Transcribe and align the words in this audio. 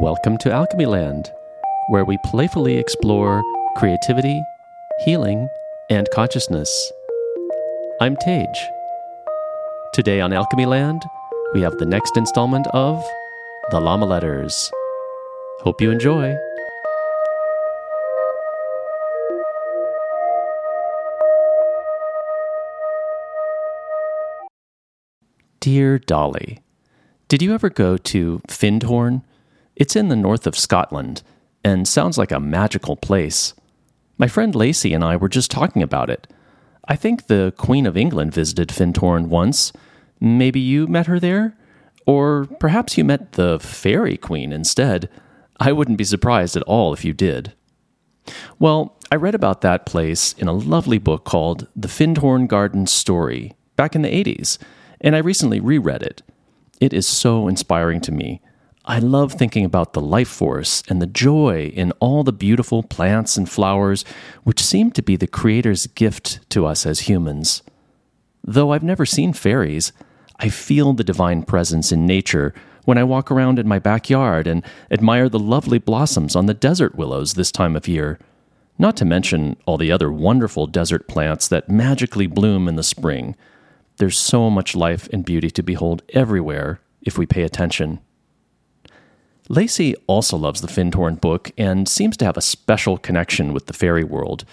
Welcome 0.00 0.38
to 0.42 0.52
Alchemy 0.52 0.86
Land, 0.86 1.32
where 1.88 2.04
we 2.04 2.18
playfully 2.26 2.76
explore 2.76 3.42
creativity, 3.76 4.40
healing, 5.04 5.48
and 5.90 6.08
consciousness. 6.14 6.92
I'm 8.00 8.14
Tej. 8.14 8.46
Today 9.92 10.20
on 10.20 10.32
Alchemy 10.32 10.66
Land, 10.66 11.02
we 11.52 11.62
have 11.62 11.76
the 11.78 11.84
next 11.84 12.16
installment 12.16 12.68
of 12.68 13.04
The 13.72 13.80
Lama 13.80 14.06
Letters. 14.06 14.70
Hope 15.62 15.80
you 15.80 15.90
enjoy. 15.90 16.36
Dear 25.58 25.98
Dolly, 25.98 26.60
did 27.26 27.42
you 27.42 27.52
ever 27.52 27.68
go 27.68 27.96
to 27.96 28.40
Findhorn? 28.46 29.22
It's 29.78 29.94
in 29.94 30.08
the 30.08 30.16
north 30.16 30.48
of 30.48 30.58
Scotland 30.58 31.22
and 31.62 31.86
sounds 31.86 32.18
like 32.18 32.32
a 32.32 32.40
magical 32.40 32.96
place. 32.96 33.54
My 34.18 34.26
friend 34.26 34.52
Lacey 34.52 34.92
and 34.92 35.04
I 35.04 35.14
were 35.14 35.28
just 35.28 35.52
talking 35.52 35.84
about 35.84 36.10
it. 36.10 36.26
I 36.88 36.96
think 36.96 37.26
the 37.26 37.54
Queen 37.56 37.86
of 37.86 37.96
England 37.96 38.34
visited 38.34 38.70
Findhorn 38.70 39.28
once. 39.28 39.72
Maybe 40.20 40.58
you 40.58 40.88
met 40.88 41.06
her 41.06 41.20
there? 41.20 41.56
Or 42.06 42.48
perhaps 42.58 42.98
you 42.98 43.04
met 43.04 43.32
the 43.32 43.60
Fairy 43.60 44.16
Queen 44.16 44.52
instead. 44.52 45.08
I 45.60 45.70
wouldn't 45.70 45.98
be 45.98 46.04
surprised 46.04 46.56
at 46.56 46.62
all 46.64 46.92
if 46.92 47.04
you 47.04 47.12
did. 47.12 47.52
Well, 48.58 48.98
I 49.12 49.16
read 49.16 49.36
about 49.36 49.60
that 49.60 49.86
place 49.86 50.32
in 50.32 50.48
a 50.48 50.52
lovely 50.52 50.98
book 50.98 51.24
called 51.24 51.68
The 51.76 51.88
Findhorn 51.88 52.48
Garden 52.48 52.88
Story 52.88 53.54
back 53.76 53.94
in 53.94 54.02
the 54.02 54.24
80s, 54.24 54.58
and 55.00 55.14
I 55.14 55.20
recently 55.20 55.60
reread 55.60 56.02
it. 56.02 56.22
It 56.80 56.92
is 56.92 57.06
so 57.06 57.46
inspiring 57.46 58.00
to 58.00 58.12
me. 58.12 58.40
I 58.90 59.00
love 59.00 59.34
thinking 59.34 59.66
about 59.66 59.92
the 59.92 60.00
life 60.00 60.30
force 60.30 60.82
and 60.88 61.02
the 61.02 61.06
joy 61.06 61.70
in 61.74 61.92
all 62.00 62.24
the 62.24 62.32
beautiful 62.32 62.82
plants 62.82 63.36
and 63.36 63.46
flowers 63.46 64.02
which 64.44 64.64
seem 64.64 64.92
to 64.92 65.02
be 65.02 65.14
the 65.14 65.26
Creator's 65.26 65.86
gift 65.88 66.40
to 66.48 66.64
us 66.64 66.86
as 66.86 67.00
humans. 67.00 67.62
Though 68.42 68.72
I've 68.72 68.82
never 68.82 69.04
seen 69.04 69.34
fairies, 69.34 69.92
I 70.38 70.48
feel 70.48 70.94
the 70.94 71.04
divine 71.04 71.42
presence 71.42 71.92
in 71.92 72.06
nature 72.06 72.54
when 72.86 72.96
I 72.96 73.04
walk 73.04 73.30
around 73.30 73.58
in 73.58 73.68
my 73.68 73.78
backyard 73.78 74.46
and 74.46 74.64
admire 74.90 75.28
the 75.28 75.38
lovely 75.38 75.78
blossoms 75.78 76.34
on 76.34 76.46
the 76.46 76.54
desert 76.54 76.94
willows 76.94 77.34
this 77.34 77.52
time 77.52 77.76
of 77.76 77.88
year. 77.88 78.18
Not 78.78 78.96
to 78.96 79.04
mention 79.04 79.58
all 79.66 79.76
the 79.76 79.92
other 79.92 80.10
wonderful 80.10 80.66
desert 80.66 81.06
plants 81.08 81.46
that 81.48 81.68
magically 81.68 82.26
bloom 82.26 82.66
in 82.66 82.76
the 82.76 82.82
spring. 82.82 83.36
There's 83.98 84.16
so 84.16 84.48
much 84.48 84.74
life 84.74 85.10
and 85.12 85.26
beauty 85.26 85.50
to 85.50 85.62
behold 85.62 86.00
everywhere 86.14 86.80
if 87.02 87.18
we 87.18 87.26
pay 87.26 87.42
attention. 87.42 88.00
Lacey 89.50 89.94
also 90.06 90.36
loves 90.36 90.60
the 90.60 90.68
Findhorn 90.68 91.18
book 91.20 91.50
and 91.56 91.88
seems 91.88 92.18
to 92.18 92.24
have 92.26 92.36
a 92.36 92.42
special 92.42 92.98
connection 92.98 93.54
with 93.54 93.66
the 93.66 93.72
fairy 93.72 94.04
world. 94.04 94.44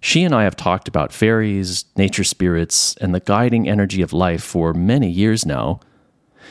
She 0.00 0.24
and 0.24 0.34
I 0.34 0.42
have 0.42 0.56
talked 0.56 0.88
about 0.88 1.12
fairies, 1.12 1.84
nature 1.96 2.24
spirits, 2.24 2.96
and 2.96 3.14
the 3.14 3.20
guiding 3.20 3.68
energy 3.68 4.02
of 4.02 4.12
life 4.12 4.42
for 4.42 4.74
many 4.74 5.08
years 5.08 5.46
now. 5.46 5.78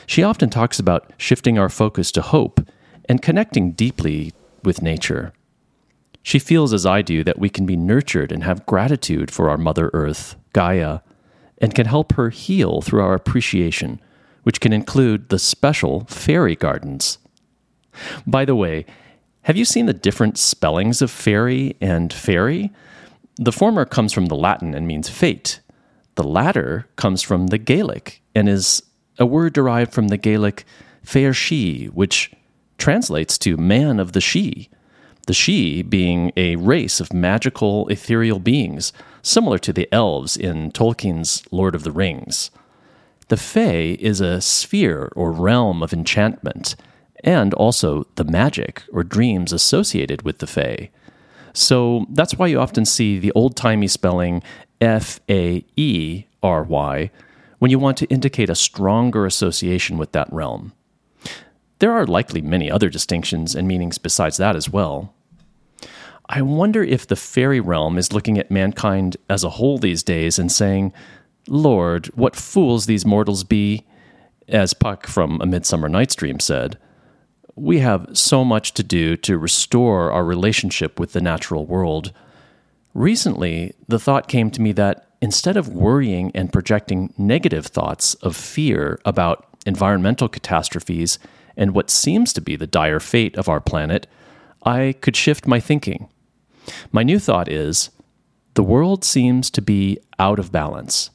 She 0.06 0.22
often 0.22 0.48
talks 0.48 0.78
about 0.78 1.12
shifting 1.18 1.58
our 1.58 1.68
focus 1.68 2.10
to 2.12 2.22
hope 2.22 2.66
and 3.10 3.20
connecting 3.20 3.72
deeply 3.72 4.32
with 4.64 4.80
nature. 4.80 5.34
She 6.22 6.38
feels, 6.38 6.72
as 6.72 6.86
I 6.86 7.02
do, 7.02 7.22
that 7.24 7.38
we 7.38 7.50
can 7.50 7.66
be 7.66 7.76
nurtured 7.76 8.32
and 8.32 8.42
have 8.42 8.64
gratitude 8.64 9.30
for 9.30 9.50
our 9.50 9.58
Mother 9.58 9.90
Earth, 9.92 10.36
Gaia, 10.54 11.00
and 11.58 11.74
can 11.74 11.86
help 11.86 12.14
her 12.14 12.30
heal 12.30 12.80
through 12.80 13.02
our 13.02 13.14
appreciation, 13.14 14.00
which 14.44 14.60
can 14.60 14.72
include 14.72 15.28
the 15.28 15.38
special 15.38 16.06
fairy 16.06 16.56
gardens. 16.56 17.18
By 18.26 18.44
the 18.44 18.56
way, 18.56 18.86
have 19.42 19.56
you 19.56 19.64
seen 19.64 19.86
the 19.86 19.92
different 19.92 20.38
spellings 20.38 21.02
of 21.02 21.10
fairy 21.10 21.76
and 21.80 22.12
fairy? 22.12 22.70
The 23.36 23.52
former 23.52 23.84
comes 23.84 24.12
from 24.12 24.26
the 24.26 24.36
Latin 24.36 24.74
and 24.74 24.86
means 24.86 25.08
fate. 25.08 25.60
The 26.14 26.22
latter 26.22 26.86
comes 26.96 27.22
from 27.22 27.48
the 27.48 27.58
Gaelic 27.58 28.22
and 28.34 28.48
is 28.48 28.82
a 29.18 29.26
word 29.26 29.52
derived 29.52 29.92
from 29.92 30.08
the 30.08 30.16
Gaelic 30.16 30.64
fair 31.02 31.32
she, 31.32 31.86
which 31.86 32.32
translates 32.78 33.38
to 33.38 33.56
man 33.56 33.98
of 33.98 34.12
the 34.12 34.20
Sidhe. 34.20 34.68
The 35.26 35.32
Sidhe 35.32 35.88
being 35.88 36.32
a 36.36 36.56
race 36.56 37.00
of 37.00 37.12
magical, 37.12 37.88
ethereal 37.88 38.38
beings, 38.38 38.92
similar 39.22 39.58
to 39.58 39.72
the 39.72 39.92
elves 39.92 40.36
in 40.36 40.72
Tolkien's 40.72 41.42
Lord 41.50 41.74
of 41.74 41.84
the 41.84 41.92
Rings. 41.92 42.50
The 43.28 43.36
Fae 43.36 43.96
is 43.98 44.20
a 44.20 44.40
sphere 44.40 45.10
or 45.14 45.32
realm 45.32 45.82
of 45.82 45.92
enchantment, 45.92 46.74
and 47.22 47.54
also 47.54 48.06
the 48.16 48.24
magic 48.24 48.82
or 48.92 49.04
dreams 49.04 49.52
associated 49.52 50.22
with 50.22 50.38
the 50.38 50.46
Fae. 50.46 50.90
So 51.52 52.06
that's 52.10 52.34
why 52.34 52.46
you 52.46 52.58
often 52.58 52.84
see 52.84 53.18
the 53.18 53.32
old 53.32 53.56
timey 53.56 53.88
spelling 53.88 54.42
F 54.80 55.20
A 55.28 55.64
E 55.76 56.24
R 56.42 56.62
Y 56.64 57.10
when 57.58 57.70
you 57.70 57.78
want 57.78 57.96
to 57.98 58.06
indicate 58.06 58.50
a 58.50 58.54
stronger 58.54 59.26
association 59.26 59.98
with 59.98 60.12
that 60.12 60.32
realm. 60.32 60.72
There 61.78 61.92
are 61.92 62.06
likely 62.06 62.40
many 62.40 62.70
other 62.70 62.88
distinctions 62.88 63.54
and 63.54 63.68
meanings 63.68 63.98
besides 63.98 64.36
that 64.38 64.56
as 64.56 64.68
well. 64.68 65.14
I 66.28 66.42
wonder 66.42 66.82
if 66.82 67.06
the 67.06 67.16
fairy 67.16 67.60
realm 67.60 67.98
is 67.98 68.12
looking 68.12 68.38
at 68.38 68.50
mankind 68.50 69.16
as 69.28 69.44
a 69.44 69.50
whole 69.50 69.78
these 69.78 70.02
days 70.02 70.38
and 70.38 70.50
saying, 70.50 70.92
Lord, 71.48 72.06
what 72.14 72.36
fools 72.36 72.86
these 72.86 73.04
mortals 73.04 73.44
be, 73.44 73.84
as 74.48 74.74
Puck 74.74 75.06
from 75.06 75.40
A 75.40 75.46
Midsummer 75.46 75.88
Night's 75.88 76.14
Dream 76.14 76.40
said. 76.40 76.78
We 77.54 77.80
have 77.80 78.08
so 78.14 78.44
much 78.44 78.72
to 78.74 78.82
do 78.82 79.16
to 79.18 79.38
restore 79.38 80.10
our 80.10 80.24
relationship 80.24 80.98
with 80.98 81.12
the 81.12 81.20
natural 81.20 81.66
world. 81.66 82.12
Recently, 82.94 83.74
the 83.88 83.98
thought 83.98 84.28
came 84.28 84.50
to 84.50 84.62
me 84.62 84.72
that 84.72 85.06
instead 85.20 85.56
of 85.56 85.68
worrying 85.68 86.32
and 86.34 86.52
projecting 86.52 87.12
negative 87.18 87.66
thoughts 87.66 88.14
of 88.14 88.36
fear 88.36 88.98
about 89.04 89.46
environmental 89.66 90.28
catastrophes 90.28 91.18
and 91.56 91.74
what 91.74 91.90
seems 91.90 92.32
to 92.32 92.40
be 92.40 92.56
the 92.56 92.66
dire 92.66 93.00
fate 93.00 93.36
of 93.36 93.48
our 93.48 93.60
planet, 93.60 94.06
I 94.64 94.94
could 95.00 95.16
shift 95.16 95.46
my 95.46 95.60
thinking. 95.60 96.08
My 96.90 97.02
new 97.02 97.18
thought 97.18 97.50
is 97.50 97.90
the 98.54 98.62
world 98.62 99.04
seems 99.04 99.50
to 99.50 99.62
be 99.62 99.98
out 100.18 100.38
of 100.38 100.52
balance, 100.52 101.10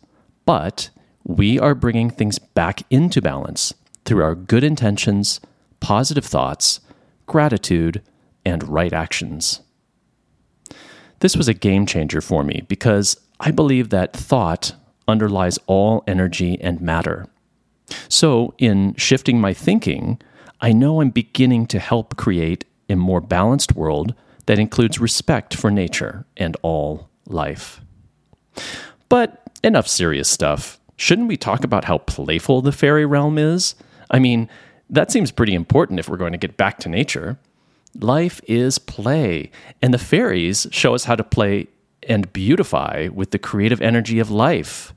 but 0.45 0.89
we 1.23 1.59
are 1.59 1.75
bringing 1.75 2.09
things 2.09 2.39
back 2.39 2.83
into 2.89 3.21
balance 3.21 3.73
through 4.05 4.23
our 4.23 4.35
good 4.35 4.63
intentions, 4.63 5.39
positive 5.79 6.25
thoughts, 6.25 6.79
gratitude, 7.25 8.01
and 8.45 8.67
right 8.67 8.93
actions. 8.93 9.61
This 11.19 11.35
was 11.35 11.47
a 11.47 11.53
game 11.53 11.85
changer 11.85 12.21
for 12.21 12.43
me 12.43 12.63
because 12.67 13.19
I 13.39 13.51
believe 13.51 13.89
that 13.89 14.13
thought 14.13 14.73
underlies 15.07 15.57
all 15.67 16.03
energy 16.07 16.59
and 16.61 16.81
matter. 16.81 17.27
So, 18.09 18.53
in 18.57 18.93
shifting 18.95 19.39
my 19.39 19.53
thinking, 19.53 20.19
I 20.59 20.73
know 20.73 21.01
I'm 21.01 21.09
beginning 21.09 21.67
to 21.67 21.79
help 21.79 22.17
create 22.17 22.65
a 22.89 22.95
more 22.95 23.21
balanced 23.21 23.75
world 23.75 24.13
that 24.45 24.59
includes 24.59 24.99
respect 24.99 25.55
for 25.55 25.69
nature 25.69 26.25
and 26.35 26.57
all 26.61 27.09
life. 27.27 27.81
But 29.09 29.41
enough 29.63 29.87
serious 29.87 30.29
stuff. 30.29 30.79
Shouldn't 30.97 31.27
we 31.27 31.37
talk 31.37 31.63
about 31.63 31.85
how 31.85 31.99
playful 31.99 32.61
the 32.61 32.71
fairy 32.71 33.05
realm 33.05 33.37
is? 33.37 33.75
I 34.09 34.19
mean, 34.19 34.49
that 34.89 35.11
seems 35.11 35.31
pretty 35.31 35.53
important 35.53 35.99
if 35.99 36.09
we're 36.09 36.17
going 36.17 36.31
to 36.31 36.37
get 36.37 36.57
back 36.57 36.79
to 36.79 36.89
nature. 36.89 37.37
Life 37.99 38.41
is 38.47 38.79
play, 38.79 39.51
and 39.81 39.93
the 39.93 39.97
fairies 39.97 40.67
show 40.71 40.93
us 40.93 41.05
how 41.05 41.15
to 41.15 41.23
play 41.23 41.67
and 42.03 42.31
beautify 42.31 43.09
with 43.13 43.31
the 43.31 43.39
creative 43.39 43.81
energy 43.81 44.19
of 44.19 44.29
life. 44.29 44.93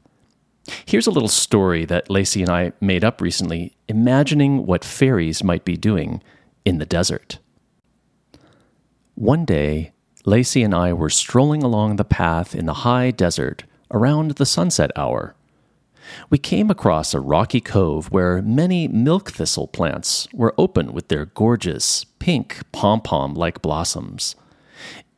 Here's 0.84 1.06
a 1.06 1.10
little 1.10 1.28
story 1.28 1.84
that 1.86 2.10
Lacey 2.10 2.42
and 2.42 2.50
I 2.50 2.72
made 2.80 3.04
up 3.04 3.20
recently, 3.20 3.74
imagining 3.88 4.66
what 4.66 4.84
fairies 4.84 5.42
might 5.42 5.64
be 5.64 5.76
doing 5.76 6.22
in 6.64 6.78
the 6.78 6.86
desert. 6.86 7.38
One 9.14 9.44
day, 9.44 9.92
Lacey 10.24 10.62
and 10.62 10.74
I 10.74 10.92
were 10.92 11.10
strolling 11.10 11.62
along 11.62 11.96
the 11.96 12.04
path 12.04 12.54
in 12.54 12.66
the 12.66 12.74
high 12.74 13.10
desert 13.10 13.64
around 13.90 14.32
the 14.32 14.46
sunset 14.46 14.90
hour. 14.94 15.34
We 16.28 16.38
came 16.38 16.70
across 16.70 17.14
a 17.14 17.20
rocky 17.20 17.60
cove 17.60 18.10
where 18.10 18.42
many 18.42 18.88
milk 18.88 19.30
thistle 19.30 19.66
plants 19.66 20.28
were 20.32 20.54
open 20.58 20.92
with 20.92 21.08
their 21.08 21.26
gorgeous 21.26 22.04
pink 22.18 22.58
pom 22.72 23.00
pom 23.00 23.34
like 23.34 23.62
blossoms. 23.62 24.36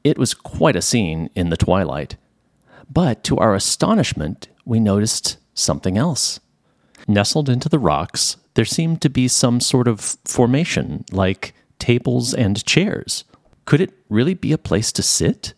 It 0.05 0.19
was 0.19 0.35
quite 0.35 0.77
a 0.77 0.83
scene 0.83 1.31
in 1.35 1.51
the 1.51 1.57
twilight. 1.57 2.17
But 2.91 3.25
to 3.25 3.39
our 3.39 3.55
astonishment, 3.55 4.49
we 4.65 4.81
noticed 4.81 5.39
something 5.55 5.97
else. 5.97 6.41
Nestled 7.09 7.49
into 7.49 7.69
the 7.69 7.79
rocks, 7.79 8.37
there 8.55 8.65
seemed 8.65 9.01
to 9.03 9.11
be 9.11 9.29
some 9.29 9.61
sort 9.61 9.89
of 9.89 10.19
formation, 10.25 11.05
like 11.11 11.55
tables 11.79 12.35
and 12.35 12.65
chairs. 12.65 13.25
Could 13.65 13.81
it 13.81 13.93
really 14.09 14.35
be 14.35 14.53
a 14.53 14.59
place 14.59 14.93
to 14.93 15.03
sit? 15.03 15.55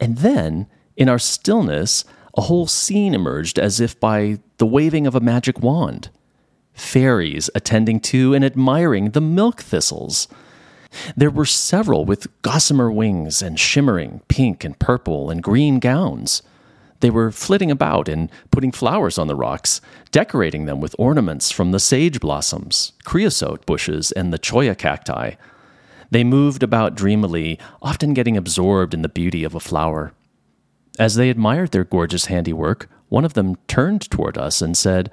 And 0.00 0.18
then, 0.18 0.66
in 0.96 1.08
our 1.08 1.18
stillness, 1.18 2.04
a 2.36 2.42
whole 2.42 2.66
scene 2.66 3.14
emerged 3.14 3.58
as 3.58 3.80
if 3.80 3.98
by 3.98 4.38
the 4.58 4.66
waving 4.66 5.06
of 5.06 5.14
a 5.14 5.20
magic 5.20 5.60
wand. 5.60 6.10
Fairies 6.74 7.50
attending 7.54 8.00
to 8.00 8.34
and 8.34 8.44
admiring 8.44 9.10
the 9.10 9.20
milk 9.20 9.60
thistles. 9.62 10.28
There 11.16 11.30
were 11.30 11.44
several 11.44 12.04
with 12.04 12.28
gossamer 12.42 12.90
wings 12.90 13.42
and 13.42 13.58
shimmering 13.58 14.22
pink 14.28 14.64
and 14.64 14.78
purple 14.78 15.30
and 15.30 15.42
green 15.42 15.78
gowns. 15.78 16.42
They 17.00 17.10
were 17.10 17.30
flitting 17.30 17.70
about 17.70 18.08
and 18.08 18.30
putting 18.50 18.72
flowers 18.72 19.18
on 19.18 19.28
the 19.28 19.36
rocks, 19.36 19.80
decorating 20.10 20.66
them 20.66 20.80
with 20.80 20.96
ornaments 20.98 21.50
from 21.50 21.70
the 21.70 21.78
sage 21.78 22.20
blossoms, 22.20 22.92
creosote 23.04 23.66
bushes, 23.66 24.10
and 24.12 24.32
the 24.32 24.38
cholla 24.38 24.74
cacti. 24.74 25.32
They 26.10 26.24
moved 26.24 26.62
about 26.62 26.94
dreamily, 26.94 27.58
often 27.82 28.14
getting 28.14 28.36
absorbed 28.36 28.94
in 28.94 29.02
the 29.02 29.08
beauty 29.08 29.44
of 29.44 29.54
a 29.54 29.60
flower. 29.60 30.12
As 30.98 31.14
they 31.14 31.30
admired 31.30 31.70
their 31.70 31.84
gorgeous 31.84 32.26
handiwork, 32.26 32.88
one 33.08 33.24
of 33.24 33.34
them 33.34 33.56
turned 33.68 34.10
toward 34.10 34.36
us 34.36 34.60
and 34.60 34.76
said, 34.76 35.10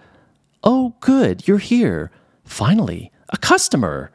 Oh, 0.64 0.96
good, 1.00 1.48
you're 1.48 1.60
here. 1.60 2.12
Finally, 2.44 3.12
a 3.30 3.38
customer. 3.38 4.12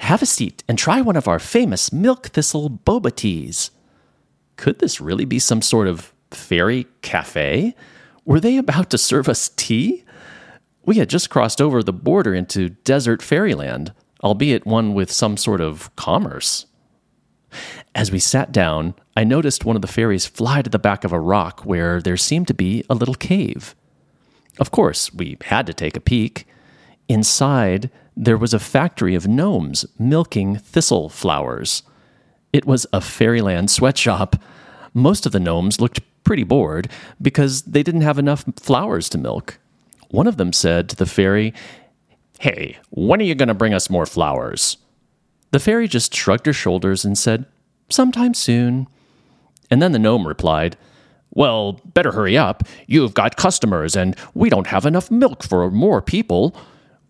Have 0.00 0.22
a 0.22 0.26
seat 0.26 0.62
and 0.68 0.78
try 0.78 1.00
one 1.00 1.16
of 1.16 1.26
our 1.26 1.38
famous 1.38 1.92
milk 1.92 2.28
thistle 2.28 2.68
boba 2.68 3.14
teas. 3.14 3.70
Could 4.56 4.78
this 4.78 5.00
really 5.00 5.24
be 5.24 5.38
some 5.38 5.62
sort 5.62 5.88
of 5.88 6.12
fairy 6.30 6.86
cafe? 7.00 7.74
Were 8.24 8.40
they 8.40 8.58
about 8.58 8.90
to 8.90 8.98
serve 8.98 9.28
us 9.28 9.50
tea? 9.56 10.04
We 10.84 10.96
had 10.96 11.08
just 11.08 11.30
crossed 11.30 11.60
over 11.60 11.82
the 11.82 11.92
border 11.92 12.34
into 12.34 12.68
desert 12.68 13.22
fairyland, 13.22 13.92
albeit 14.22 14.66
one 14.66 14.94
with 14.94 15.10
some 15.10 15.36
sort 15.36 15.60
of 15.60 15.94
commerce. 15.96 16.66
As 17.94 18.12
we 18.12 18.18
sat 18.18 18.52
down, 18.52 18.94
I 19.16 19.24
noticed 19.24 19.64
one 19.64 19.76
of 19.76 19.82
the 19.82 19.88
fairies 19.88 20.26
fly 20.26 20.60
to 20.60 20.68
the 20.68 20.78
back 20.78 21.02
of 21.02 21.12
a 21.12 21.18
rock 21.18 21.64
where 21.64 22.02
there 22.02 22.18
seemed 22.18 22.48
to 22.48 22.54
be 22.54 22.84
a 22.90 22.94
little 22.94 23.14
cave. 23.14 23.74
Of 24.58 24.70
course, 24.70 25.12
we 25.12 25.38
had 25.46 25.66
to 25.66 25.74
take 25.74 25.96
a 25.96 26.00
peek. 26.00 26.46
Inside, 27.08 27.90
there 28.14 28.36
was 28.36 28.52
a 28.52 28.58
factory 28.58 29.14
of 29.14 29.26
gnomes 29.26 29.86
milking 29.98 30.56
thistle 30.56 31.08
flowers. 31.08 31.82
It 32.52 32.66
was 32.66 32.86
a 32.92 33.00
fairyland 33.00 33.70
sweatshop. 33.70 34.36
Most 34.92 35.24
of 35.24 35.32
the 35.32 35.40
gnomes 35.40 35.80
looked 35.80 36.00
pretty 36.22 36.44
bored 36.44 36.90
because 37.20 37.62
they 37.62 37.82
didn't 37.82 38.00
have 38.02 38.18
enough 38.18 38.44
flowers 38.56 39.08
to 39.10 39.18
milk. 39.18 39.58
One 40.10 40.26
of 40.26 40.36
them 40.36 40.52
said 40.52 40.88
to 40.90 40.96
the 40.96 41.06
fairy, 41.06 41.54
Hey, 42.38 42.76
when 42.90 43.20
are 43.20 43.24
you 43.24 43.34
going 43.34 43.48
to 43.48 43.54
bring 43.54 43.72
us 43.72 43.88
more 43.88 44.06
flowers? 44.06 44.76
The 45.52 45.58
fairy 45.58 45.88
just 45.88 46.14
shrugged 46.14 46.46
her 46.46 46.52
shoulders 46.52 47.04
and 47.04 47.16
said, 47.16 47.46
Sometime 47.88 48.34
soon. 48.34 48.88
And 49.70 49.82
then 49.82 49.92
the 49.92 49.98
gnome 49.98 50.26
replied, 50.26 50.76
Well, 51.30 51.80
better 51.84 52.12
hurry 52.12 52.36
up. 52.36 52.62
You've 52.86 53.14
got 53.14 53.36
customers, 53.36 53.96
and 53.96 54.16
we 54.34 54.48
don't 54.48 54.68
have 54.68 54.86
enough 54.86 55.10
milk 55.10 55.42
for 55.42 55.70
more 55.70 56.00
people. 56.00 56.56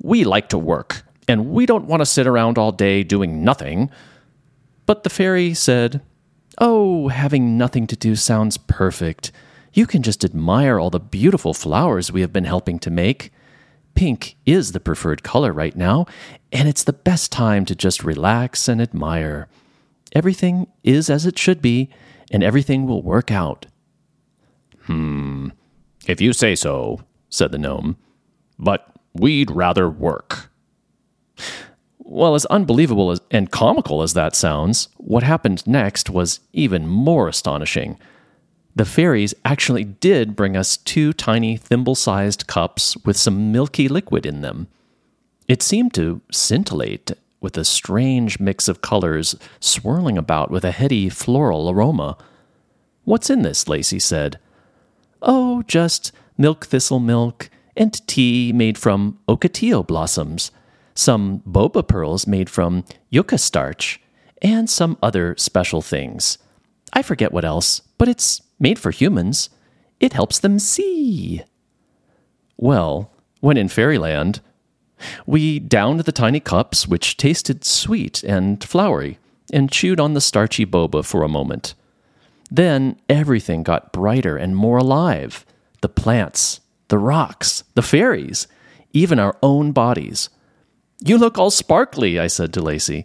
We 0.03 0.25
like 0.25 0.49
to 0.50 0.58
work, 0.58 1.03
and 1.29 1.50
we 1.50 1.67
don't 1.67 1.87
want 1.87 2.00
to 2.00 2.06
sit 2.06 2.26
around 2.26 2.58
all 2.58 2.73
day 2.73 3.03
doing 3.03 3.44
nothing. 3.44 3.91
But 4.87 5.03
the 5.03 5.11
fairy 5.11 5.55
said, 5.55 6.00
Oh, 6.58 7.08
having 7.08 7.58
nothing 7.58 7.87
to 7.88 7.97
do 7.97 8.17
sounds 8.17 8.56
perfect. 8.56 9.32
You 9.75 9.87
can 9.87 10.03
just 10.03 10.25
admire 10.25 10.81
all 10.81 10.88
the 10.88 11.00
beautiful 11.00 11.53
flowers 11.53 12.11
we 12.11 12.23
have 12.23 12.32
been 12.32 12.44
helping 12.44 12.79
to 12.79 12.91
make. 12.91 13.31
Pink 13.94 14.37
is 14.47 14.73
the 14.73 14.81
preferred 14.81 15.23
color 15.23 15.53
right 15.53 15.76
now, 15.76 16.06
and 16.53 16.69
it's 16.69 16.85
the 16.85 16.93
best 16.93 17.31
time 17.32 17.64
to 17.67 17.75
just 17.75 18.05
relax 18.05 18.69
and 18.69 18.81
admire. 18.81 19.49
Everything 20.12 20.67
is 20.82 21.11
as 21.11 21.26
it 21.26 21.38
should 21.38 21.61
be, 21.61 21.91
and 22.31 22.43
everything 22.43 22.87
will 22.87 23.02
work 23.02 23.31
out. 23.31 23.67
Hmm, 24.82 25.49
if 26.06 26.20
you 26.20 26.32
say 26.32 26.55
so, 26.55 27.00
said 27.28 27.52
the 27.52 27.58
gnome. 27.58 27.96
But 28.58 28.87
we'd 29.14 29.50
rather 29.50 29.88
work. 29.88 30.50
Well, 31.99 32.34
as 32.37 32.46
unbelievable 32.46 33.11
as, 33.11 33.20
and 33.32 33.50
comical 33.50 34.02
as 34.02 34.14
that 34.14 34.37
sounds, 34.37 34.88
what 34.96 35.25
happened 35.25 35.67
next 35.67 36.08
was 36.08 36.40
even 36.52 36.87
more 36.87 37.28
astonishing. 37.28 37.99
The 38.76 38.84
fairies 38.84 39.34
actually 39.44 39.84
did 39.84 40.37
bring 40.37 40.56
us 40.56 40.76
two 40.76 41.12
tiny 41.12 41.56
thimble 41.56 41.94
sized 41.94 42.46
cups 42.46 42.96
with 43.05 43.17
some 43.17 43.50
milky 43.50 43.88
liquid 43.88 44.25
in 44.25 44.43
them. 44.43 44.69
It 45.49 45.62
seemed 45.62 45.94
to 45.94 46.20
scintillate 46.31 47.12
with 47.40 47.56
a 47.56 47.64
strange 47.64 48.40
mix 48.40 48.68
of 48.68 48.80
colors 48.80 49.36
swirling 49.60 50.18
about 50.18 50.50
with 50.50 50.64
a 50.64 50.70
heady 50.70 51.08
floral 51.08 51.70
aroma. 51.70 52.16
What's 53.04 53.30
in 53.30 53.42
this? 53.42 53.68
Lacey 53.68 53.98
said. 53.98 54.38
Oh, 55.22 55.62
just 55.62 56.12
milk 56.38 56.66
thistle 56.66 57.00
milk 57.00 57.50
and 57.76 58.06
tea 58.06 58.52
made 58.52 58.78
from 58.78 59.18
ocotillo 59.28 59.86
blossoms, 59.86 60.50
some 60.94 61.40
boba 61.40 61.86
pearls 61.86 62.26
made 62.26 62.48
from 62.48 62.84
yucca 63.10 63.38
starch, 63.38 64.00
and 64.40 64.68
some 64.68 64.96
other 65.02 65.34
special 65.36 65.82
things. 65.82 66.38
I 66.92 67.02
forget 67.02 67.32
what 67.32 67.44
else, 67.44 67.82
but 67.98 68.08
it's 68.08 68.40
made 68.58 68.78
for 68.78 68.90
humans. 68.90 69.50
It 70.00 70.12
helps 70.12 70.38
them 70.38 70.58
see. 70.58 71.42
Well, 72.56 73.12
when 73.40 73.56
in 73.56 73.68
fairyland, 73.68 74.40
we 75.26 75.58
downed 75.58 76.00
the 76.00 76.12
tiny 76.12 76.40
cups, 76.40 76.87
which 76.87 77.16
tasted 77.16 77.64
sweet 77.64 78.22
and 78.22 78.62
flowery, 78.62 79.19
and 79.52 79.70
chewed 79.70 80.00
on 80.00 80.14
the 80.14 80.20
starchy 80.20 80.66
boba 80.66 81.04
for 81.04 81.22
a 81.22 81.28
moment. 81.28 81.75
Then 82.50 82.98
everything 83.08 83.62
got 83.62 83.93
brighter 83.93 84.37
and 84.37 84.56
more 84.56 84.78
alive 84.78 85.44
the 85.82 85.88
plants, 85.88 86.60
the 86.88 86.98
rocks, 86.98 87.62
the 87.75 87.82
fairies, 87.82 88.48
even 88.93 89.19
our 89.19 89.37
own 89.43 89.72
bodies. 89.72 90.31
You 91.00 91.19
look 91.19 91.38
all 91.38 91.50
sparkly, 91.50 92.19
I 92.19 92.28
said 92.28 92.52
to 92.54 92.62
Lacey. 92.62 93.04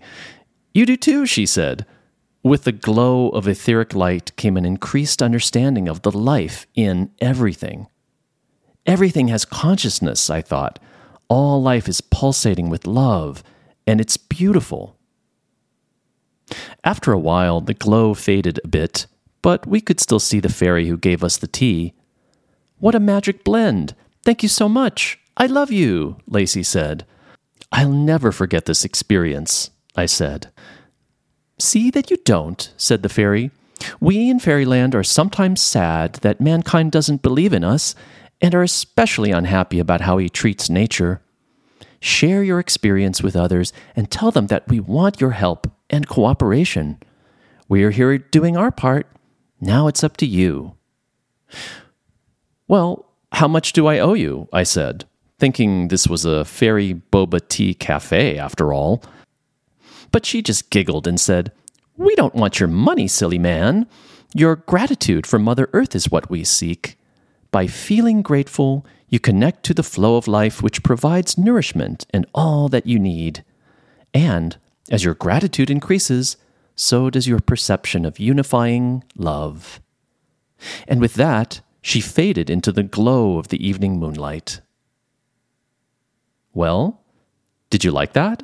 You 0.73 0.85
do 0.85 0.95
too, 0.95 1.25
she 1.25 1.45
said. 1.45 1.85
With 2.43 2.63
the 2.63 2.71
glow 2.71 3.29
of 3.29 3.47
etheric 3.47 3.93
light 3.93 4.35
came 4.35 4.57
an 4.57 4.65
increased 4.65 5.21
understanding 5.21 5.88
of 5.89 6.01
the 6.01 6.11
life 6.11 6.65
in 6.73 7.11
everything. 7.19 7.88
Everything 8.85 9.27
has 9.27 9.45
consciousness, 9.45 10.29
I 10.29 10.41
thought 10.41 10.79
all 11.31 11.61
life 11.61 11.87
is 11.87 12.01
pulsating 12.01 12.69
with 12.69 12.85
love, 12.85 13.41
and 13.87 14.01
it's 14.01 14.17
beautiful. 14.17 14.97
After 16.83 17.13
a 17.13 17.19
while, 17.19 17.61
the 17.61 17.73
glow 17.73 18.13
faded 18.13 18.59
a 18.65 18.67
bit, 18.67 19.07
but 19.41 19.65
we 19.65 19.79
could 19.79 20.01
still 20.01 20.19
see 20.19 20.41
the 20.41 20.49
fairy 20.49 20.89
who 20.89 20.97
gave 20.97 21.23
us 21.23 21.37
the 21.37 21.47
tea. 21.47 21.93
What 22.79 22.95
a 22.95 22.99
magic 22.99 23.45
blend! 23.45 23.95
Thank 24.25 24.43
you 24.43 24.49
so 24.49 24.67
much! 24.67 25.19
I 25.37 25.45
love 25.45 25.71
you, 25.71 26.17
Lacey 26.27 26.63
said. 26.63 27.05
I'll 27.71 27.93
never 27.93 28.33
forget 28.33 28.65
this 28.65 28.83
experience, 28.83 29.71
I 29.95 30.07
said. 30.07 30.51
See 31.57 31.89
that 31.91 32.11
you 32.11 32.17
don't, 32.25 32.73
said 32.75 33.03
the 33.03 33.09
fairy. 33.09 33.51
We 34.01 34.29
in 34.29 34.39
fairyland 34.41 34.93
are 34.95 35.03
sometimes 35.03 35.61
sad 35.61 36.15
that 36.15 36.41
mankind 36.41 36.91
doesn't 36.91 37.21
believe 37.21 37.53
in 37.53 37.63
us 37.63 37.95
and 38.41 38.55
are 38.55 38.63
especially 38.63 39.31
unhappy 39.31 39.79
about 39.79 40.01
how 40.01 40.17
he 40.17 40.29
treats 40.29 40.69
nature. 40.69 41.21
Share 42.00 42.43
your 42.43 42.60
experience 42.60 43.21
with 43.21 43.36
others 43.36 43.71
and 43.95 44.10
tell 44.10 44.31
them 44.31 44.48
that 44.48 44.67
we 44.67 44.79
want 44.79 45.21
your 45.21 45.31
help 45.31 45.71
and 45.89 46.07
cooperation. 46.07 46.98
We 47.69 47.83
are 47.83 47.91
here 47.91 48.17
doing 48.17 48.57
our 48.57 48.71
part. 48.71 49.07
Now 49.60 49.88
it's 49.88 50.03
up 50.03 50.17
to 50.17 50.25
you. 50.25 50.75
Well, 52.67 53.05
how 53.33 53.48
much 53.48 53.74
do 53.74 53.88
I 53.88 54.00
owe 54.00 54.13
you? 54.13 54.50
I 54.51 54.63
said, 54.63 55.05
thinking 55.39 55.88
this 55.88 56.07
was 56.07 56.25
a 56.25 56.45
fairy 56.45 57.01
boba 57.12 57.48
tea 57.48 57.74
cafe 57.74 58.38
after 58.38 58.74
all. 58.74 59.03
But 60.12 60.25
she 60.25 60.41
just 60.41 60.69
giggled 60.69 61.07
and 61.07 61.19
said, 61.19 61.51
We 61.98 62.15
don't 62.15 62.36
want 62.36 62.60
your 62.60 62.69
money, 62.69 63.07
silly 63.07 63.39
man. 63.39 63.88
Your 64.33 64.55
gratitude 64.55 65.27
for 65.27 65.39
Mother 65.39 65.69
Earth 65.74 65.95
is 65.95 66.10
what 66.10 66.29
we 66.29 66.43
seek. 66.43 66.98
By 67.51 67.67
feeling 67.67 68.22
grateful, 68.22 68.86
you 69.10 69.20
connect 69.20 69.63
to 69.65 69.74
the 69.74 69.84
flow 69.84 70.15
of 70.15 70.27
life 70.27 70.62
which 70.62 70.84
provides 70.84 71.38
nourishment 71.38 72.05
and 72.12 72.25
all 72.34 72.70
that 72.70 72.88
you 72.88 72.98
need. 72.98 73.43
And 74.13 74.58
as 74.89 75.03
your 75.03 75.13
gratitude 75.13 75.70
increases, 75.70 76.38
so 76.75 77.10
does 77.10 77.27
your 77.27 77.41
perception 77.41 78.05
of 78.05 78.20
unifying 78.20 79.03
love. 79.15 79.81
And 80.88 81.01
with 81.01 81.15
that, 81.15 81.62
she 81.81 82.00
faded 82.00 82.50
into 82.50 82.72
the 82.72 82.84
glow 82.84 83.38
of 83.38 83.50
the 83.50 83.65
evening 83.65 84.00
moonlight. 84.00 84.62
Well, 86.53 87.01
did 87.70 87.84
you 87.84 87.91
like 87.91 88.13
that? 88.13 88.43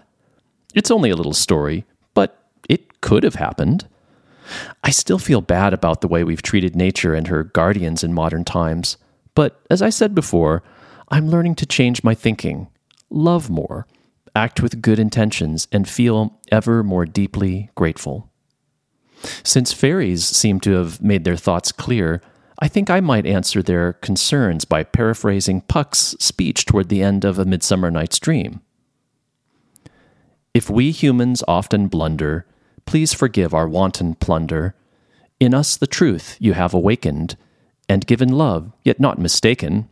It's 0.73 0.91
only 0.91 1.09
a 1.09 1.15
little 1.15 1.33
story, 1.33 1.85
but 2.13 2.49
it 2.67 3.01
could 3.01 3.23
have 3.23 3.35
happened. 3.35 3.87
I 4.83 4.89
still 4.89 5.19
feel 5.19 5.41
bad 5.41 5.73
about 5.73 6.01
the 6.01 6.07
way 6.07 6.23
we've 6.23 6.41
treated 6.41 6.75
nature 6.75 7.13
and 7.13 7.27
her 7.27 7.43
guardians 7.43 8.03
in 8.03 8.13
modern 8.13 8.45
times, 8.45 8.97
but 9.35 9.61
as 9.69 9.81
I 9.81 9.89
said 9.89 10.15
before, 10.15 10.63
I'm 11.09 11.29
learning 11.29 11.55
to 11.55 11.65
change 11.65 12.03
my 12.03 12.13
thinking, 12.13 12.67
love 13.09 13.49
more, 13.49 13.87
act 14.35 14.61
with 14.61 14.81
good 14.81 14.99
intentions, 14.99 15.67
and 15.71 15.87
feel 15.87 16.39
ever 16.51 16.83
more 16.83 17.05
deeply 17.05 17.69
grateful. 17.75 18.29
Since 19.43 19.73
fairies 19.73 20.25
seem 20.25 20.59
to 20.61 20.71
have 20.73 21.01
made 21.01 21.23
their 21.23 21.35
thoughts 21.35 21.71
clear, 21.71 22.21
I 22.59 22.67
think 22.67 22.89
I 22.89 22.99
might 22.99 23.25
answer 23.25 23.61
their 23.61 23.93
concerns 23.93 24.65
by 24.65 24.83
paraphrasing 24.83 25.61
Puck's 25.61 26.15
speech 26.19 26.65
toward 26.65 26.89
the 26.89 27.01
end 27.01 27.23
of 27.23 27.37
A 27.37 27.45
Midsummer 27.45 27.91
Night's 27.91 28.19
Dream. 28.19 28.61
If 30.53 30.69
we 30.69 30.91
humans 30.91 31.43
often 31.47 31.87
blunder, 31.87 32.47
please 32.87 33.13
forgive 33.13 33.53
our 33.53 33.67
wanton 33.67 34.15
plunder. 34.15 34.73
In 35.39 35.53
us 35.53 35.77
the 35.77 35.85
truth 35.85 36.37
you 36.39 36.53
have 36.53 36.73
awakened, 36.73 37.37
and 37.87 38.07
given 38.07 38.29
love, 38.29 38.71
yet 38.83 38.99
not 38.99 39.19
mistaken. 39.19 39.89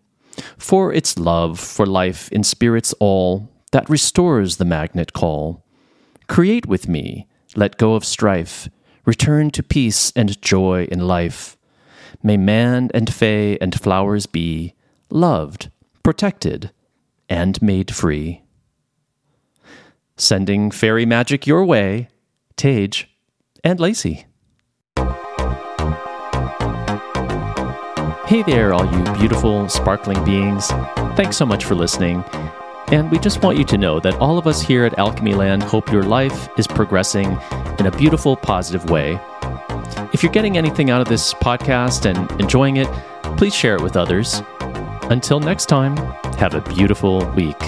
For 0.57 0.91
it's 0.91 1.19
love 1.19 1.59
for 1.59 1.85
life 1.85 2.29
in 2.31 2.43
spirits 2.43 2.93
all 2.99 3.49
that 3.71 3.89
restores 3.89 4.57
the 4.57 4.65
magnet 4.65 5.13
call. 5.13 5.63
Create 6.27 6.65
with 6.65 6.87
me, 6.87 7.27
let 7.55 7.77
go 7.77 7.93
of 7.93 8.03
strife, 8.03 8.69
return 9.05 9.51
to 9.51 9.61
peace 9.61 10.11
and 10.15 10.41
joy 10.41 10.87
in 10.91 11.07
life. 11.07 11.57
May 12.23 12.37
man 12.37 12.89
and 12.93 13.13
fay 13.13 13.57
and 13.59 13.79
flowers 13.79 14.25
be 14.25 14.73
loved, 15.09 15.69
protected, 16.01 16.71
and 17.29 17.61
made 17.61 17.93
free. 17.93 18.41
Sending 20.17 20.71
fairy 20.71 21.05
magic 21.05 21.45
your 21.45 21.65
way, 21.65 22.07
Tej 22.57 23.07
and 23.63 23.79
Lacey. 23.79 24.25
Hey 28.27 28.43
there, 28.43 28.73
all 28.73 28.85
you 28.91 29.03
beautiful, 29.13 29.69
sparkling 29.69 30.23
beings. 30.25 30.67
Thanks 31.15 31.37
so 31.37 31.45
much 31.45 31.63
for 31.63 31.75
listening. 31.75 32.23
And 32.87 33.11
we 33.11 33.19
just 33.19 33.43
want 33.43 33.57
you 33.57 33.63
to 33.65 33.77
know 33.77 33.99
that 33.99 34.15
all 34.15 34.37
of 34.37 34.47
us 34.47 34.61
here 34.61 34.83
at 34.85 34.97
Alchemy 34.97 35.33
Land 35.33 35.63
hope 35.63 35.91
your 35.91 36.03
life 36.03 36.49
is 36.57 36.67
progressing 36.67 37.37
in 37.79 37.87
a 37.87 37.91
beautiful, 37.91 38.35
positive 38.35 38.89
way. 38.89 39.19
If 40.13 40.23
you're 40.23 40.31
getting 40.31 40.57
anything 40.57 40.89
out 40.89 41.01
of 41.01 41.07
this 41.07 41.33
podcast 41.33 42.05
and 42.05 42.29
enjoying 42.39 42.77
it, 42.77 42.87
please 43.37 43.53
share 43.53 43.75
it 43.75 43.81
with 43.81 43.97
others. 43.97 44.41
Until 45.09 45.39
next 45.39 45.67
time, 45.67 45.97
have 46.37 46.53
a 46.53 46.61
beautiful 46.61 47.25
week. 47.31 47.61